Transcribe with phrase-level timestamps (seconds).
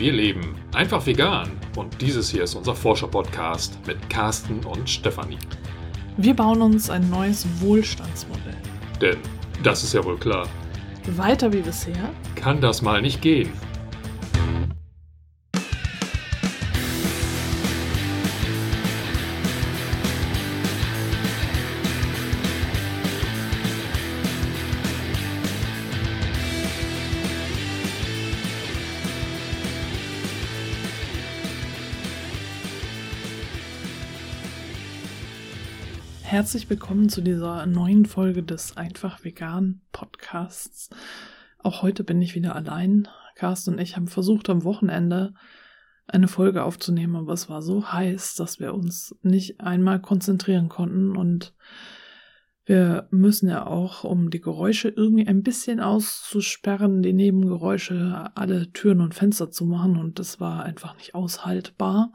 [0.00, 5.36] Wir leben einfach vegan und dieses hier ist unser Forscher-Podcast mit Carsten und Stefanie.
[6.16, 8.56] Wir bauen uns ein neues Wohlstandsmodell.
[8.98, 9.18] Denn,
[9.62, 10.48] das ist ja wohl klar,
[11.16, 12.14] Weiter wie bisher.
[12.34, 13.52] kann das mal nicht gehen.
[36.30, 40.88] Herzlich willkommen zu dieser neuen Folge des Einfach Vegan Podcasts.
[41.58, 43.08] Auch heute bin ich wieder allein.
[43.34, 45.34] Carsten und ich haben versucht am Wochenende
[46.06, 51.16] eine Folge aufzunehmen, aber es war so heiß, dass wir uns nicht einmal konzentrieren konnten
[51.16, 51.52] und
[52.64, 59.00] wir müssen ja auch, um die Geräusche irgendwie ein bisschen auszusperren, die Nebengeräusche, alle Türen
[59.00, 62.12] und Fenster zu machen und das war einfach nicht aushaltbar.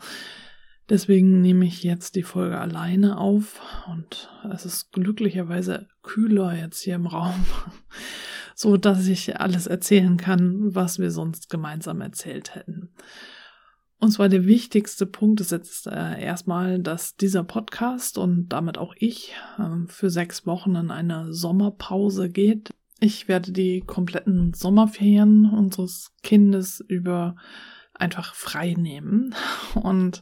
[0.90, 3.60] Deswegen nehme ich jetzt die Folge alleine auf
[3.92, 7.34] und es ist glücklicherweise kühler jetzt hier im Raum,
[8.56, 12.94] so dass ich alles erzählen kann, was wir sonst gemeinsam erzählt hätten.
[13.98, 18.94] Und zwar der wichtigste Punkt ist jetzt äh, erstmal, dass dieser Podcast und damit auch
[18.98, 22.72] ich äh, für sechs Wochen in eine Sommerpause geht.
[23.00, 27.36] Ich werde die kompletten Sommerferien unseres Kindes über
[27.94, 29.34] einfach frei nehmen
[29.76, 30.22] und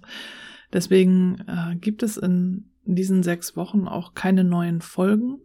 [0.73, 5.39] Deswegen äh, gibt es in diesen sechs Wochen auch keine neuen Folgen.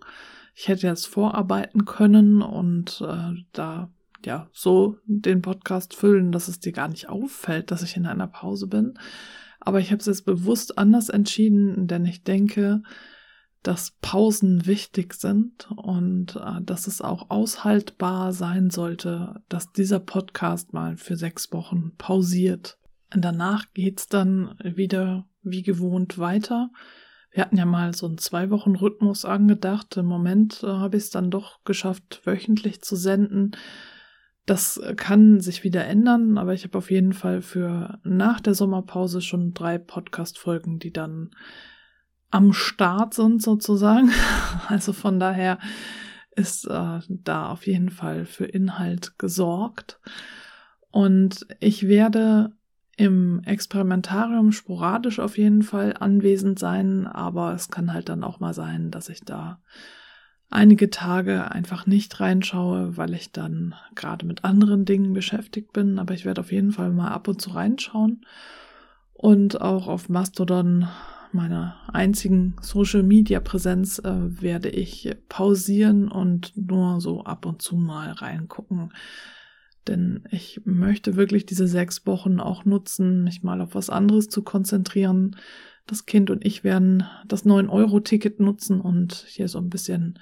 [0.54, 3.90] Ich hätte jetzt vorarbeiten können und äh, da
[4.24, 8.26] ja so den Podcast füllen, dass es dir gar nicht auffällt, dass ich in einer
[8.26, 8.98] Pause bin.
[9.60, 12.82] Aber ich habe es jetzt bewusst anders entschieden, denn ich denke,
[13.62, 20.72] dass Pausen wichtig sind und äh, dass es auch aushaltbar sein sollte, dass dieser Podcast
[20.72, 22.78] mal für sechs Wochen pausiert.
[23.10, 26.70] Danach geht's dann wieder wie gewohnt weiter.
[27.30, 29.96] Wir hatten ja mal so einen zwei Wochen Rhythmus angedacht.
[29.96, 33.52] Im Moment äh, habe ich es dann doch geschafft, wöchentlich zu senden.
[34.46, 39.20] Das kann sich wieder ändern, aber ich habe auf jeden Fall für nach der Sommerpause
[39.20, 41.30] schon drei Podcast-Folgen, die dann
[42.30, 44.10] am Start sind sozusagen.
[44.68, 45.58] Also von daher
[46.34, 50.00] ist äh, da auf jeden Fall für Inhalt gesorgt.
[50.90, 52.52] Und ich werde
[52.98, 58.52] im Experimentarium sporadisch auf jeden Fall anwesend sein, aber es kann halt dann auch mal
[58.52, 59.60] sein, dass ich da
[60.50, 66.12] einige Tage einfach nicht reinschaue, weil ich dann gerade mit anderen Dingen beschäftigt bin, aber
[66.12, 68.26] ich werde auf jeden Fall mal ab und zu reinschauen
[69.12, 70.88] und auch auf Mastodon
[71.30, 77.76] meiner einzigen Social Media Präsenz äh, werde ich pausieren und nur so ab und zu
[77.76, 78.90] mal reingucken,
[79.88, 84.42] denn ich möchte wirklich diese sechs Wochen auch nutzen, mich mal auf was anderes zu
[84.42, 85.36] konzentrieren.
[85.86, 90.18] Das Kind und ich werden das 9-Euro-Ticket nutzen und hier so ein bisschen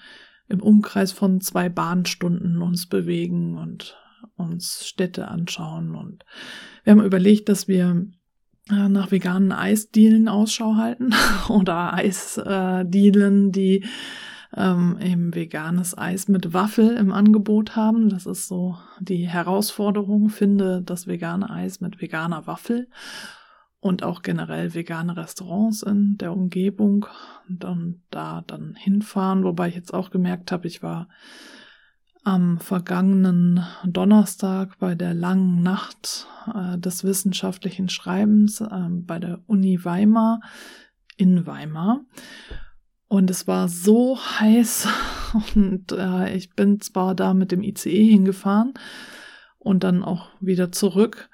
[0.48, 3.96] im Umkreis von zwei Bahnstunden uns bewegen und
[4.36, 5.94] uns Städte anschauen.
[5.94, 6.24] Und
[6.84, 8.06] wir haben überlegt, dass wir
[8.70, 11.12] äh, nach veganen Eisdielen Ausschau halten
[11.48, 13.84] oder Eisdielen, die
[14.56, 18.08] ähm, eben veganes Eis mit Waffel im Angebot haben.
[18.08, 22.88] Das ist so die Herausforderung, finde das vegane Eis mit veganer Waffel
[23.80, 27.06] und auch generell vegane Restaurants in der Umgebung
[27.48, 31.08] und dann da dann hinfahren, wobei ich jetzt auch gemerkt habe, ich war
[32.24, 39.84] am vergangenen Donnerstag bei der langen Nacht äh, des wissenschaftlichen Schreibens äh, bei der Uni
[39.84, 40.40] Weimar
[41.16, 42.00] in Weimar
[43.08, 44.88] und es war so heiß
[45.54, 48.74] und äh, ich bin zwar da mit dem ICE hingefahren
[49.58, 51.28] und dann auch wieder zurück,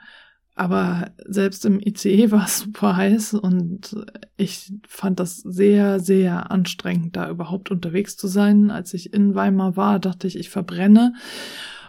[0.55, 3.97] aber selbst im ICE war es super heiß und
[4.37, 8.71] ich fand das sehr, sehr anstrengend, da überhaupt unterwegs zu sein.
[8.71, 11.15] Als ich in Weimar war, dachte ich, ich verbrenne.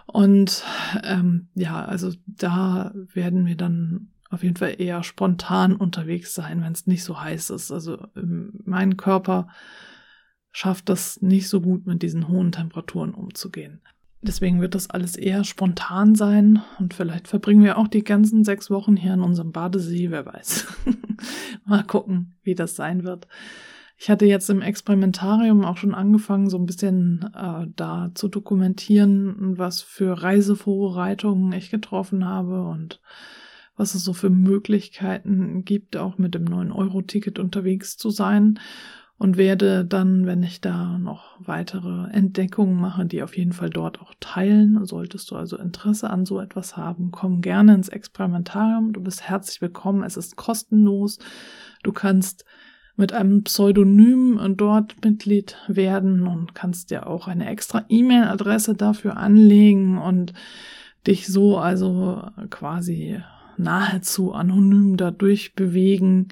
[0.05, 0.63] Und
[1.03, 6.74] ähm, ja, also da werden wir dann auf jeden Fall eher spontan unterwegs sein, wenn
[6.74, 7.72] es nicht so heiß ist.
[7.72, 9.47] Also ähm, mein Körper
[10.52, 13.82] schafft das nicht so gut mit diesen hohen Temperaturen umzugehen.
[14.22, 18.70] Deswegen wird das alles eher spontan sein und vielleicht verbringen wir auch die ganzen sechs
[18.70, 20.68] Wochen hier in unserem Badesee, wer weiß.
[21.66, 23.28] Mal gucken, wie das sein wird.
[23.97, 29.58] Ich hatte jetzt im Experimentarium auch schon angefangen, so ein bisschen äh, da zu dokumentieren,
[29.58, 33.02] was für Reisevorbereitungen ich getroffen habe und
[33.75, 38.59] was es so für Möglichkeiten gibt, auch mit dem 9-Euro-Ticket unterwegs zu sein.
[39.17, 44.02] und werde dann, wenn ich da noch weitere Entdeckungen mache, die auf jeden Fall dort
[44.02, 44.85] auch teilen.
[44.85, 48.91] Solltest du also Interesse an so etwas haben, komm gerne ins Experimentarium.
[48.91, 50.03] Du bist herzlich willkommen.
[50.03, 51.20] Es ist kostenlos.
[51.84, 52.43] Du kannst
[52.96, 59.97] mit einem Pseudonym dort Mitglied werden und kannst dir auch eine extra E-Mail-Adresse dafür anlegen
[59.97, 60.34] und
[61.08, 63.22] dich so also quasi
[63.58, 66.29] nahezu anonym dadurch bewegen.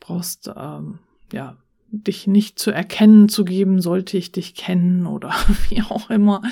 [0.00, 1.00] Brauchst ähm,
[1.32, 1.56] ja
[1.90, 5.30] dich nicht zu erkennen zu geben, sollte ich dich kennen oder
[5.68, 6.42] wie auch immer.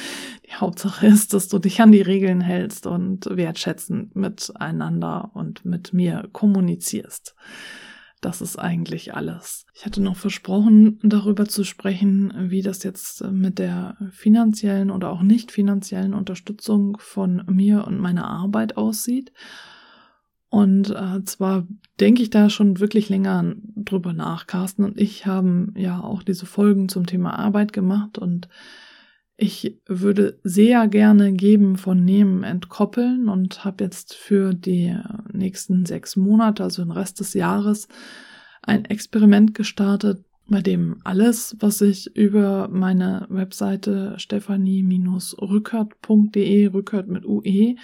[0.47, 5.93] Die Hauptsache ist, dass du dich an die Regeln hältst und wertschätzend miteinander und mit
[5.93, 7.35] mir kommunizierst.
[8.23, 9.67] Das ist eigentlich alles.
[9.75, 15.23] Ich hatte noch versprochen, darüber zu sprechen, wie das jetzt mit der finanziellen oder auch
[15.23, 19.33] nicht finanziellen Unterstützung von mir und meiner Arbeit aussieht.
[20.49, 21.67] Und äh, zwar
[21.99, 24.47] denke ich da schon wirklich länger drüber nach.
[24.47, 28.49] Carsten und ich haben ja auch diese Folgen zum Thema Arbeit gemacht und
[29.39, 34.97] ich würde sehr gerne geben von nehmen entkoppeln und habe jetzt für die
[35.31, 37.87] nächsten sechs Monate, also den Rest des Jahres,
[38.63, 47.75] ein Experiment gestartet, bei dem alles, was ich über meine Webseite stephanie-rückert.de, Rückert mit UE,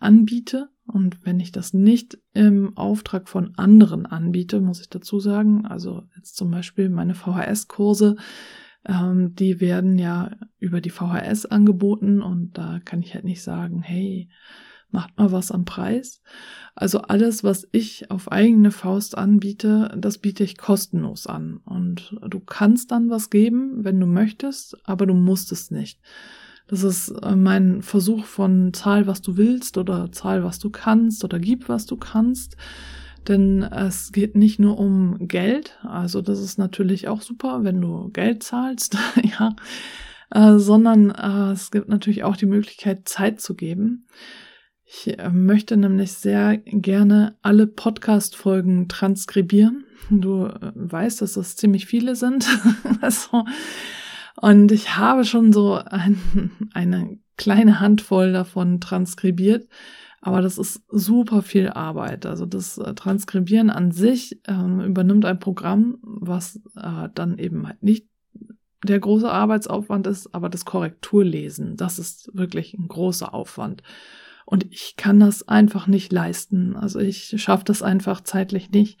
[0.00, 0.70] anbiete.
[0.88, 6.04] Und wenn ich das nicht im Auftrag von anderen anbiete, muss ich dazu sagen, also
[6.16, 8.16] jetzt zum Beispiel meine VHS-Kurse,
[8.86, 13.82] ähm, die werden ja über die VHS angeboten und da kann ich halt nicht sagen,
[13.82, 14.28] hey,
[14.90, 16.22] macht mal was am Preis.
[16.74, 21.58] Also alles, was ich auf eigene Faust anbiete, das biete ich kostenlos an.
[21.58, 26.00] Und du kannst dann was geben, wenn du möchtest, aber du musst es nicht.
[26.68, 31.24] Das ist äh, mein Versuch von Zahl, was du willst oder Zahl, was du kannst
[31.24, 32.56] oder gib, was du kannst.
[33.26, 38.10] Denn es geht nicht nur um Geld, also das ist natürlich auch super, wenn du
[38.10, 39.54] Geld zahlst, ja,
[40.30, 44.06] äh, sondern äh, es gibt natürlich auch die Möglichkeit, Zeit zu geben.
[44.84, 49.84] Ich äh, möchte nämlich sehr gerne alle Podcast-Folgen transkribieren.
[50.08, 52.46] Du äh, weißt, dass das ziemlich viele sind.
[53.02, 53.44] also,
[54.40, 59.68] und ich habe schon so ein, eine kleine Handvoll davon transkribiert.
[60.20, 62.26] Aber das ist super viel Arbeit.
[62.26, 67.82] Also das äh, Transkribieren an sich ähm, übernimmt ein Programm, was äh, dann eben halt
[67.82, 68.08] nicht
[68.84, 73.82] der große Arbeitsaufwand ist, aber das Korrekturlesen, das ist wirklich ein großer Aufwand.
[74.44, 76.76] Und ich kann das einfach nicht leisten.
[76.76, 79.00] Also ich schaffe das einfach zeitlich nicht,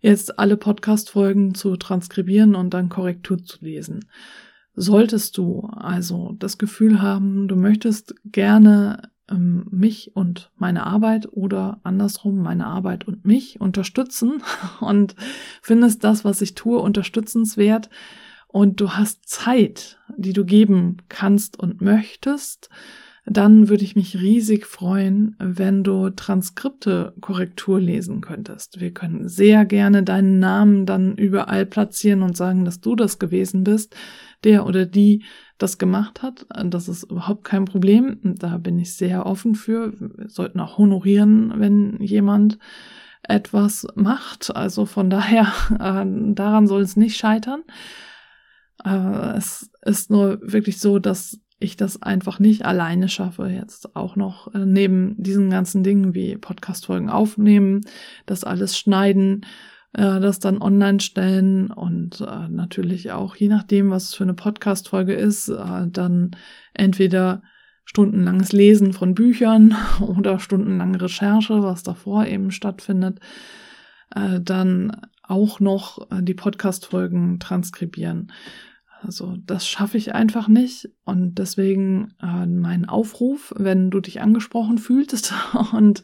[0.00, 4.06] jetzt alle Podcast-Folgen zu transkribieren und dann Korrektur zu lesen.
[4.76, 11.80] Solltest du also das Gefühl haben, du möchtest gerne ähm, mich und meine Arbeit oder
[11.84, 14.42] andersrum meine Arbeit und mich unterstützen
[14.80, 15.14] und
[15.62, 17.88] findest das, was ich tue, unterstützenswert
[18.48, 22.68] und du hast Zeit, die du geben kannst und möchtest,
[23.26, 28.80] dann würde ich mich riesig freuen, wenn du Transkripte Korrektur lesen könntest.
[28.80, 33.64] Wir können sehr gerne deinen Namen dann überall platzieren und sagen, dass du das gewesen
[33.64, 33.96] bist,
[34.44, 35.24] der oder die
[35.56, 36.46] das gemacht hat.
[36.66, 38.18] Das ist überhaupt kein Problem.
[38.22, 39.98] Da bin ich sehr offen für.
[39.98, 42.58] Wir sollten auch honorieren, wenn jemand
[43.22, 44.54] etwas macht.
[44.54, 45.50] Also von daher,
[45.80, 46.04] äh,
[46.34, 47.62] daran soll es nicht scheitern.
[48.84, 54.16] Äh, es ist nur wirklich so, dass ich das einfach nicht alleine schaffe, jetzt auch
[54.16, 57.82] noch äh, neben diesen ganzen Dingen wie Podcast-Folgen aufnehmen,
[58.26, 59.44] das alles schneiden,
[59.92, 65.14] äh, das dann online stellen und äh, natürlich auch, je nachdem, was für eine Podcast-Folge
[65.14, 66.36] ist, dann
[66.74, 67.42] entweder
[67.84, 73.18] stundenlanges Lesen von Büchern oder stundenlange Recherche, was davor eben stattfindet,
[74.40, 78.30] dann auch noch die Podcast-Folgen transkribieren.
[79.04, 84.78] Also das schaffe ich einfach nicht und deswegen äh, mein Aufruf, wenn du dich angesprochen
[84.78, 85.32] fühlst
[85.72, 86.02] und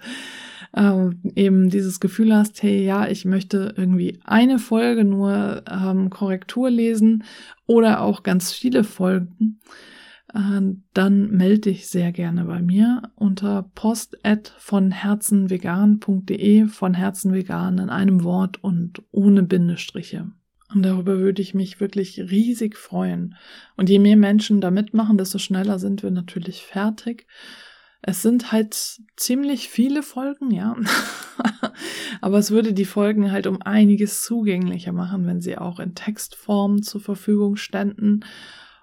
[0.73, 6.71] äh, eben dieses Gefühl hast, hey ja, ich möchte irgendwie eine Folge nur ähm, Korrektur
[6.71, 7.25] lesen
[7.67, 9.61] oder auch ganz viele Folgen,
[10.35, 10.61] äh,
[10.93, 14.19] dann melde dich sehr gerne bei mir unter post
[14.59, 20.31] von herzenvegan.de von Herzenvegan in einem Wort und ohne Bindestriche.
[20.73, 23.37] Und darüber würde ich mich wirklich riesig freuen.
[23.77, 27.27] Und je mehr Menschen da mitmachen, desto schneller sind wir natürlich fertig.
[28.03, 30.77] Es sind halt ziemlich viele Folgen, ja.
[32.21, 36.83] Aber es würde die Folgen halt um einiges zugänglicher machen, wenn sie auch in Textform
[36.83, 38.21] zur Verfügung ständen.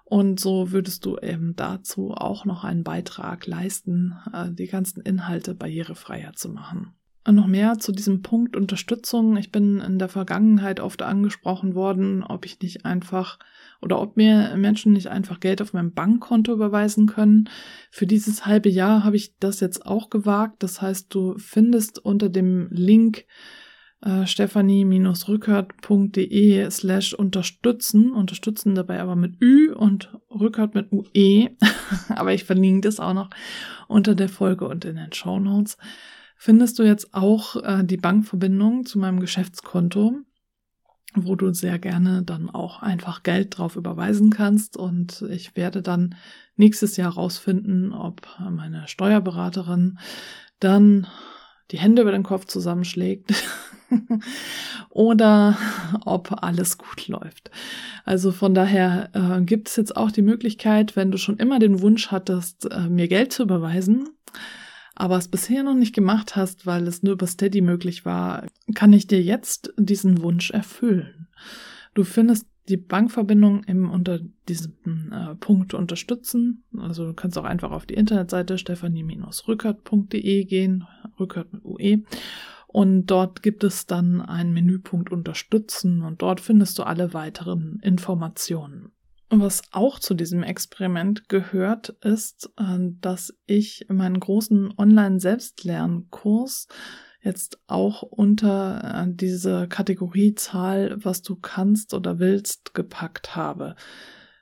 [0.03, 5.55] Und so würdest du eben dazu auch noch einen Beitrag leisten, äh, die ganzen Inhalte
[5.55, 6.93] barrierefreier zu machen.
[7.35, 9.37] Noch mehr zu diesem Punkt Unterstützung.
[9.37, 13.39] Ich bin in der Vergangenheit oft angesprochen worden, ob ich nicht einfach
[13.81, 17.49] oder ob mir Menschen nicht einfach Geld auf mein Bankkonto überweisen können.
[17.91, 20.63] Für dieses halbe Jahr habe ich das jetzt auch gewagt.
[20.63, 23.25] Das heißt, du findest unter dem Link
[24.01, 31.49] äh, stephanie-rückert.de slash unterstützen, unterstützen dabei aber mit Ü und Rückert mit UE,
[32.09, 33.29] aber ich verlinke das auch noch
[33.87, 35.77] unter der Folge und in den Show Notes,
[36.37, 40.19] findest du jetzt auch äh, die Bankverbindung zu meinem Geschäftskonto,
[41.15, 46.15] wo du sehr gerne dann auch einfach Geld drauf überweisen kannst und ich werde dann
[46.55, 49.99] nächstes Jahr rausfinden, ob meine Steuerberaterin
[50.59, 51.07] dann
[51.71, 53.33] die Hände über den Kopf zusammenschlägt
[54.89, 55.57] oder
[56.05, 57.51] ob alles gut läuft.
[58.05, 61.81] Also von daher äh, gibt es jetzt auch die Möglichkeit, wenn du schon immer den
[61.81, 64.09] Wunsch hattest, äh, mir Geld zu überweisen,
[64.99, 68.93] aber es bisher noch nicht gemacht hast, weil es nur über Steady möglich war, kann
[68.93, 71.27] ich dir jetzt diesen Wunsch erfüllen.
[71.93, 76.63] Du findest die Bankverbindung im unter diesem äh, Punkt unterstützen.
[76.77, 80.87] Also du kannst auch einfach auf die Internetseite stephanie-rückert.de gehen,
[81.19, 82.03] Rückert mit UE.
[82.67, 88.86] Und dort gibt es dann einen Menüpunkt Unterstützen und dort findest du alle weiteren Informationen.
[89.29, 96.67] Was auch zu diesem Experiment gehört, ist, äh, dass ich meinen großen Online-Selbstlernkurs
[97.21, 103.75] jetzt auch unter äh, diese Kategoriezahl, was du kannst oder willst, gepackt habe.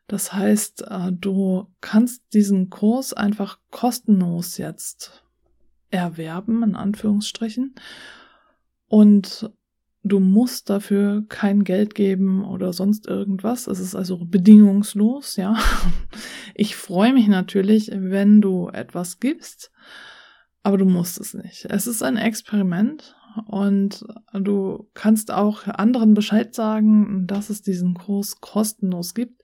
[0.08, 5.24] Das heißt, äh, du kannst diesen Kurs einfach kostenlos jetzt
[5.90, 7.74] erwerben, in Anführungsstrichen.
[8.88, 9.50] Und
[10.06, 13.68] du musst dafür kein Geld geben oder sonst irgendwas.
[13.68, 15.56] Es ist also bedingungslos, ja.
[16.58, 19.72] Ich freue mich natürlich, wenn du etwas gibst
[20.66, 21.68] aber du musst es nicht.
[21.70, 28.42] Es ist ein Experiment und du kannst auch anderen Bescheid sagen, dass es diesen Kurs
[28.42, 29.44] kostenlos gibt.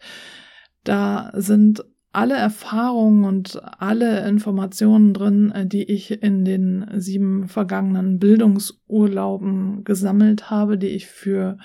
[0.84, 9.84] Da sind alle Erfahrungen und alle Informationen drin, die ich in den sieben vergangenen Bildungsurlauben
[9.84, 11.58] gesammelt habe, die ich für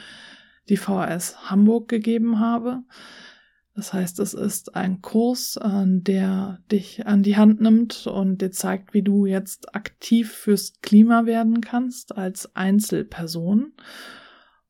[0.68, 2.82] die VHS Hamburg gegeben habe.
[3.76, 8.50] Das heißt, es ist ein Kurs, äh, der dich an die Hand nimmt und dir
[8.50, 13.74] zeigt, wie du jetzt aktiv fürs Klima werden kannst als Einzelperson.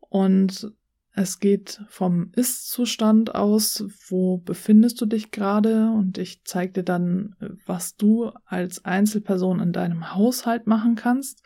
[0.01, 0.73] Und
[1.19, 7.35] es geht vom Ist-Zustand aus, wo befindest du dich gerade und ich zeige dir dann,
[7.65, 11.43] was du als Einzelperson in deinem Haushalt machen kannst.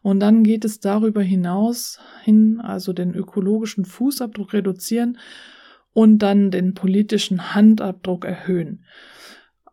[0.00, 5.18] Und dann geht es darüber hinaus hin, also den ökologischen Fußabdruck reduzieren
[5.92, 8.86] und dann den politischen Handabdruck erhöhen.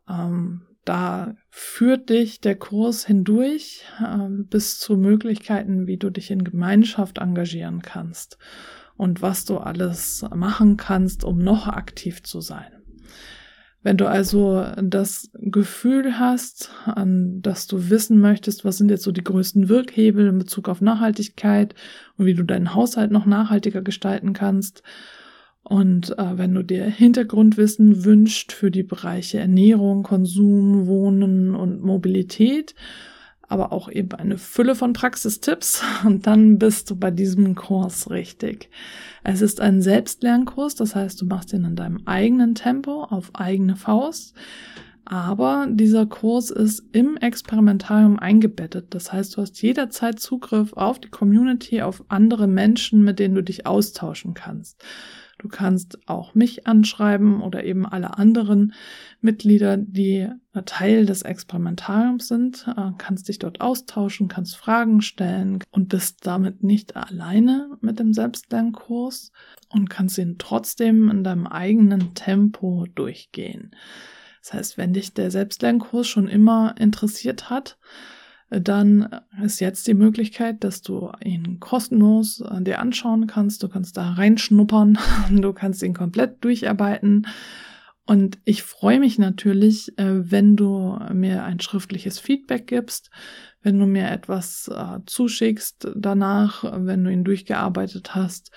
[0.10, 6.44] Ähm, da führt dich der Kurs hindurch äh, bis zu Möglichkeiten, wie du dich in
[6.44, 8.38] Gemeinschaft engagieren kannst
[8.98, 12.72] und was du alles machen kannst, um noch aktiv zu sein.
[13.84, 19.24] Wenn du also das Gefühl hast, dass du wissen möchtest, was sind jetzt so die
[19.24, 21.74] größten Wirkhebel in Bezug auf Nachhaltigkeit
[22.18, 24.84] und wie du deinen Haushalt noch nachhaltiger gestalten kannst,
[25.70, 32.74] und äh, wenn du dir Hintergrundwissen wünscht für die Bereiche Ernährung, Konsum, Wohnen und Mobilität,
[33.48, 35.84] aber auch eben eine Fülle von Praxistipps,
[36.22, 38.70] dann bist du bei diesem Kurs richtig.
[39.24, 43.76] Es ist ein Selbstlernkurs, das heißt, du machst ihn in deinem eigenen Tempo, auf eigene
[43.76, 44.36] Faust.
[45.10, 48.88] Aber dieser Kurs ist im Experimentarium eingebettet.
[48.90, 53.42] Das heißt, du hast jederzeit Zugriff auf die Community, auf andere Menschen, mit denen du
[53.42, 54.84] dich austauschen kannst.
[55.40, 58.74] Du kannst auch mich anschreiben oder eben alle anderen
[59.22, 60.30] Mitglieder, die
[60.66, 66.64] Teil des Experimentariums sind, äh, kannst dich dort austauschen, kannst Fragen stellen und bist damit
[66.64, 69.32] nicht alleine mit dem Selbstlernkurs
[69.70, 73.76] und kannst ihn trotzdem in deinem eigenen Tempo durchgehen.
[74.42, 77.78] Das heißt, wenn dich der Selbstlernkurs schon immer interessiert hat,
[78.50, 79.10] dann
[79.44, 83.62] ist jetzt die Möglichkeit, dass du ihn kostenlos äh, dir anschauen kannst.
[83.62, 84.98] Du kannst da reinschnuppern,
[85.32, 87.28] du kannst ihn komplett durcharbeiten.
[88.06, 93.10] Und ich freue mich natürlich, äh, wenn du mir ein schriftliches Feedback gibst,
[93.62, 98.52] wenn du mir etwas äh, zuschickst danach, wenn du ihn durchgearbeitet hast.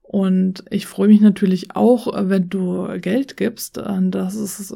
[0.00, 3.76] Und ich freue mich natürlich auch, wenn du Geld gibst.
[3.76, 4.74] Das ist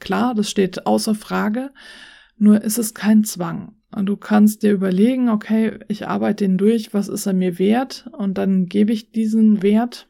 [0.00, 1.70] klar, das steht außer Frage.
[2.36, 3.74] Nur ist es kein Zwang.
[3.94, 8.08] Und du kannst dir überlegen, okay, ich arbeite den durch, was ist er mir wert?
[8.12, 10.08] Und dann gebe ich diesen Wert.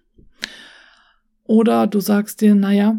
[1.45, 2.99] Oder du sagst dir, naja,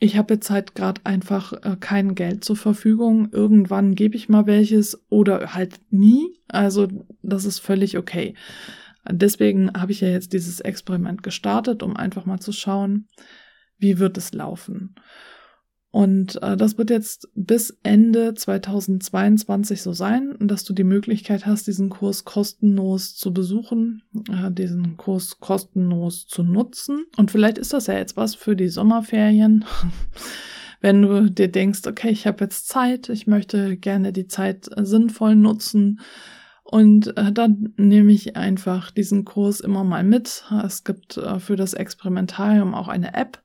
[0.00, 3.30] ich habe jetzt halt gerade einfach äh, kein Geld zur Verfügung.
[3.32, 6.38] Irgendwann gebe ich mal welches oder halt nie.
[6.46, 6.88] Also
[7.22, 8.34] das ist völlig okay.
[9.10, 13.08] Deswegen habe ich ja jetzt dieses Experiment gestartet, um einfach mal zu schauen,
[13.78, 14.94] wie wird es laufen.
[15.90, 21.66] Und äh, das wird jetzt bis Ende 2022 so sein, dass du die Möglichkeit hast,
[21.66, 27.06] diesen Kurs kostenlos zu besuchen, äh, diesen Kurs kostenlos zu nutzen.
[27.16, 29.64] Und vielleicht ist das ja jetzt was für die Sommerferien.
[30.80, 35.34] Wenn du dir denkst, okay, ich habe jetzt Zeit, ich möchte gerne die Zeit sinnvoll
[35.34, 36.00] nutzen,
[36.70, 40.44] und äh, dann nehme ich einfach diesen Kurs immer mal mit.
[40.66, 43.42] Es gibt äh, für das Experimentarium auch eine App,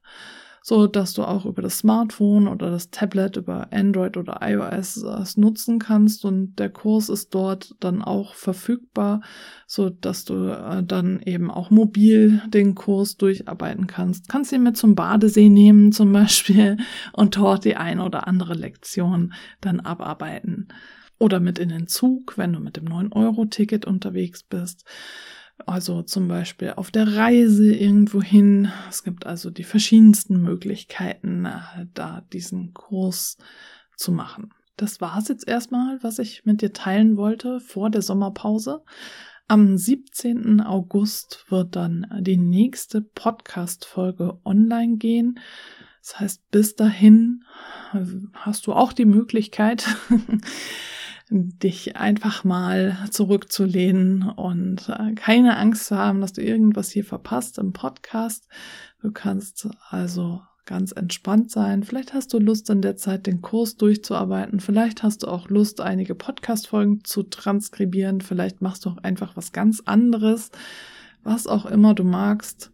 [0.66, 5.36] so dass du auch über das Smartphone oder das Tablet über Android oder iOS es
[5.36, 9.22] nutzen kannst und der Kurs ist dort dann auch verfügbar,
[9.68, 14.30] so dass du äh, dann eben auch mobil den Kurs durcharbeiten kannst.
[14.30, 16.78] Kannst ihn mit zum Badesee nehmen zum Beispiel
[17.14, 20.70] und dort die ein oder andere Lektion dann abarbeiten.
[21.20, 24.86] Oder mit in den Zug, wenn du mit dem 9-Euro-Ticket unterwegs bist.
[25.66, 28.72] Also zum Beispiel auf der Reise irgendwo hin.
[28.90, 33.38] Es gibt also die verschiedensten Möglichkeiten, äh, da diesen Kurs
[33.96, 34.52] zu machen.
[34.78, 38.84] Das war's jetzt erstmal, was ich mit dir teilen wollte vor der Sommerpause.
[39.48, 40.62] Am 17.
[40.62, 45.40] August wird dann die nächste Podcast-Folge online gehen.
[46.02, 47.44] Das heißt, bis dahin
[48.34, 49.86] hast du auch die Möglichkeit,
[51.30, 57.58] dich einfach mal zurückzulehnen und äh, keine Angst zu haben, dass du irgendwas hier verpasst
[57.58, 58.48] im Podcast.
[59.02, 61.84] Du kannst also ganz entspannt sein.
[61.84, 64.60] Vielleicht hast du Lust in der Zeit den Kurs durchzuarbeiten.
[64.60, 68.22] Vielleicht hast du auch Lust, einige Podcast-Folgen zu transkribieren.
[68.22, 70.52] Vielleicht machst du auch einfach was ganz anderes.
[71.24, 72.72] Was auch immer du magst.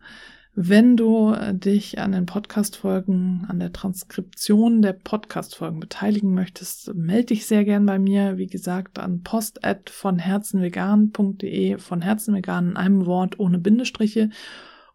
[0.61, 7.27] Wenn du äh, dich an den Podcast-Folgen, an der Transkription der Podcast-Folgen beteiligen möchtest, melde
[7.27, 8.37] dich sehr gern bei mir.
[8.37, 14.31] Wie gesagt, an post von herzenvegan.de, von herzenvegan in einem Wort ohne Bindestriche.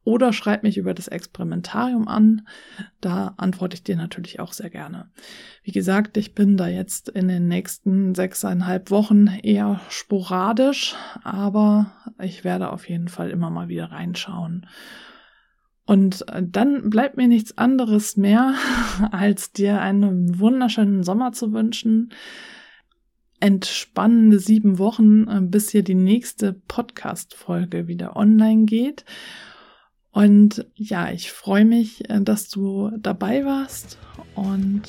[0.04, 2.46] Oder schreib mich über das Experimentarium an.
[3.00, 5.08] Da antworte ich dir natürlich auch sehr gerne.
[5.62, 12.44] Wie gesagt, ich bin da jetzt in den nächsten sechseinhalb Wochen eher sporadisch, aber ich
[12.44, 14.66] werde auf jeden Fall immer mal wieder reinschauen.
[15.86, 18.54] Und äh, dann bleibt mir nichts anderes mehr,
[19.12, 22.12] als dir einen wunderschönen Sommer zu wünschen.
[23.40, 29.04] Entspannende sieben Wochen, äh, bis hier die nächste Podcast-Folge wieder online geht.
[30.10, 33.98] Und ja, ich freue mich, äh, dass du dabei warst.
[34.34, 34.82] Und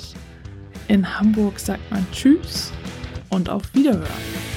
[0.88, 2.72] in Hamburg sagt man Tschüss
[3.30, 4.55] und auf Wiederhören.